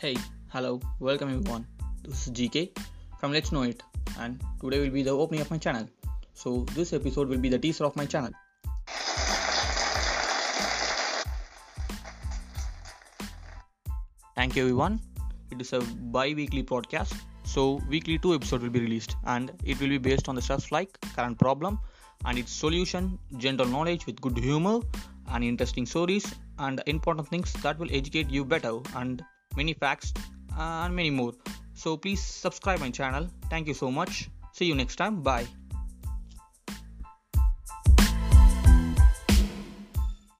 Hey, 0.00 0.16
hello, 0.50 0.80
welcome 1.00 1.28
everyone. 1.28 1.66
This 2.04 2.28
is 2.28 2.32
GK 2.32 2.70
from 3.18 3.32
Let's 3.32 3.50
Know 3.50 3.62
It, 3.62 3.82
and 4.20 4.40
today 4.60 4.78
will 4.78 4.90
be 4.90 5.02
the 5.02 5.10
opening 5.10 5.40
of 5.40 5.50
my 5.50 5.58
channel. 5.58 5.88
So, 6.34 6.64
this 6.76 6.92
episode 6.92 7.28
will 7.28 7.38
be 7.38 7.48
the 7.48 7.58
teaser 7.58 7.84
of 7.84 7.96
my 7.96 8.06
channel. 8.06 8.30
Thank 14.36 14.54
you, 14.54 14.62
everyone. 14.62 15.00
It 15.50 15.60
is 15.60 15.72
a 15.72 15.80
bi 15.80 16.32
weekly 16.32 16.62
podcast, 16.62 17.16
so 17.42 17.80
weekly 17.88 18.18
two 18.18 18.34
episodes 18.36 18.62
will 18.62 18.70
be 18.70 18.78
released, 18.78 19.16
and 19.24 19.50
it 19.64 19.80
will 19.80 19.88
be 19.88 19.98
based 19.98 20.28
on 20.28 20.36
the 20.36 20.42
stuff 20.42 20.70
like 20.70 20.96
current 21.16 21.40
problem 21.40 21.80
and 22.24 22.38
its 22.38 22.52
solution, 22.52 23.18
general 23.38 23.68
knowledge 23.68 24.06
with 24.06 24.20
good 24.20 24.38
humor, 24.38 24.78
and 25.32 25.42
interesting 25.42 25.86
stories, 25.86 26.32
and 26.60 26.80
important 26.86 27.26
things 27.26 27.52
that 27.64 27.76
will 27.80 27.88
educate 27.90 28.30
you 28.30 28.44
better 28.44 28.78
and 28.94 29.24
many 29.56 29.74
facts, 29.74 30.12
and 30.56 30.94
many 30.94 31.10
more. 31.10 31.32
So 31.74 31.96
please 31.96 32.20
subscribe 32.20 32.80
my 32.80 32.90
channel. 32.90 33.28
Thank 33.50 33.68
you 33.68 33.74
so 33.74 33.90
much. 33.90 34.28
See 34.52 34.64
you 34.64 34.74
next 34.74 34.96
time. 34.96 35.22
Bye. 35.22 35.46